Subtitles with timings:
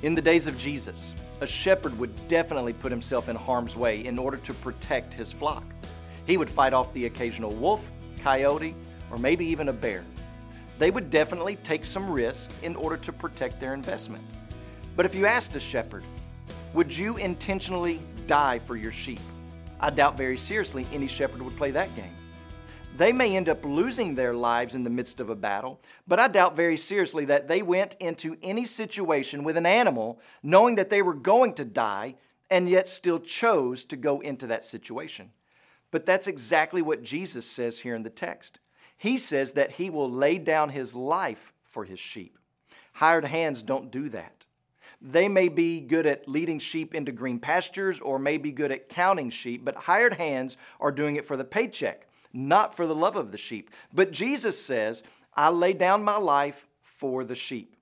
[0.00, 4.16] In the days of Jesus, a shepherd would definitely put himself in harm's way in
[4.16, 5.64] order to protect his flock.
[6.24, 7.92] He would fight off the occasional wolf,
[8.22, 8.76] coyote,
[9.10, 10.04] or maybe even a bear.
[10.78, 14.22] They would definitely take some risk in order to protect their investment.
[14.94, 16.04] But if you asked a shepherd,
[16.74, 19.20] would you intentionally die for your sheep?
[19.80, 22.14] I doubt very seriously any shepherd would play that game.
[22.96, 26.26] They may end up losing their lives in the midst of a battle, but I
[26.26, 31.02] doubt very seriously that they went into any situation with an animal knowing that they
[31.02, 32.16] were going to die
[32.50, 35.30] and yet still chose to go into that situation.
[35.90, 38.58] But that's exactly what Jesus says here in the text.
[38.96, 42.36] He says that he will lay down his life for his sheep.
[42.94, 44.44] Hired hands don't do that.
[45.00, 48.88] They may be good at leading sheep into green pastures or may be good at
[48.88, 53.16] counting sheep, but hired hands are doing it for the paycheck not for the love
[53.16, 53.70] of the sheep.
[53.92, 55.02] But Jesus says,
[55.34, 57.76] I lay down my life for the sheep.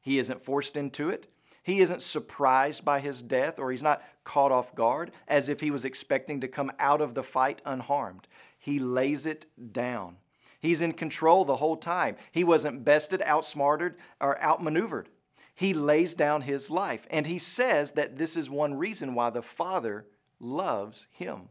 [0.00, 1.28] He isn't forced into it.
[1.62, 5.70] He isn't surprised by his death, or he's not caught off guard as if he
[5.70, 8.26] was expecting to come out of the fight unharmed.
[8.58, 10.16] He lays it down.
[10.60, 12.16] He's in control the whole time.
[12.30, 15.08] He wasn't bested, outsmarted, or outmaneuvered.
[15.54, 17.06] He lays down his life.
[17.10, 20.06] And he says that this is one reason why the Father
[20.40, 21.48] loves him.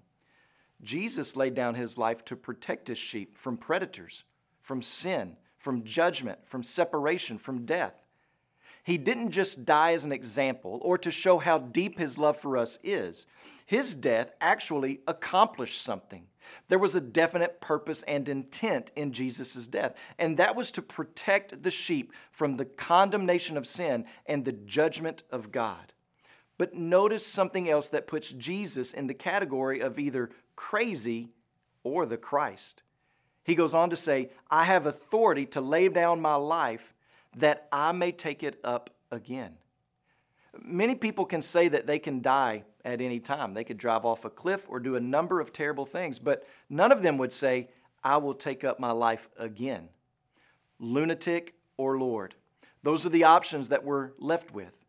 [0.83, 4.23] Jesus laid down his life to protect his sheep from predators,
[4.61, 8.03] from sin, from judgment, from separation, from death.
[8.83, 12.57] He didn't just die as an example or to show how deep his love for
[12.57, 13.27] us is.
[13.65, 16.25] His death actually accomplished something.
[16.67, 21.63] There was a definite purpose and intent in Jesus' death, and that was to protect
[21.63, 25.93] the sheep from the condemnation of sin and the judgment of God.
[26.61, 31.29] But notice something else that puts Jesus in the category of either crazy
[31.83, 32.83] or the Christ.
[33.43, 36.93] He goes on to say, I have authority to lay down my life
[37.35, 39.53] that I may take it up again.
[40.63, 43.55] Many people can say that they can die at any time.
[43.55, 46.91] They could drive off a cliff or do a number of terrible things, but none
[46.91, 47.69] of them would say,
[48.03, 49.89] I will take up my life again.
[50.77, 52.35] Lunatic or Lord.
[52.83, 54.80] Those are the options that we're left with.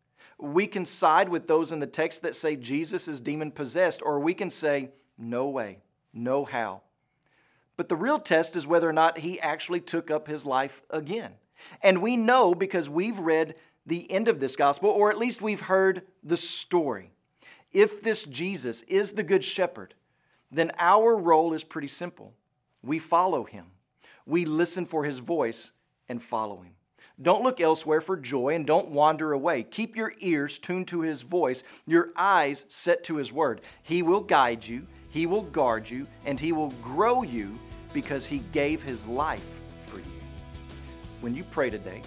[0.43, 4.19] We can side with those in the text that say Jesus is demon possessed, or
[4.19, 5.77] we can say, no way,
[6.13, 6.81] no how.
[7.77, 11.31] But the real test is whether or not he actually took up his life again.
[11.81, 13.55] And we know because we've read
[13.85, 17.11] the end of this gospel, or at least we've heard the story.
[17.71, 19.93] If this Jesus is the Good Shepherd,
[20.51, 22.33] then our role is pretty simple.
[22.83, 23.67] We follow him,
[24.25, 25.71] we listen for his voice
[26.09, 26.73] and follow him.
[27.21, 29.63] Don't look elsewhere for joy and don't wander away.
[29.63, 33.61] Keep your ears tuned to his voice, your eyes set to his word.
[33.83, 37.57] He will guide you, he will guard you, and He will grow you
[37.93, 39.45] because He gave His life
[39.85, 40.05] for you.
[41.21, 42.01] When you pray today,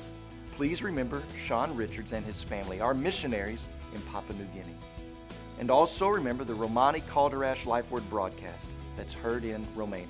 [0.57, 4.75] please remember Sean Richards and his family, our missionaries in Papua New Guinea.
[5.61, 10.09] And also remember the Romani Calderash Life Word broadcast that's heard in Romania.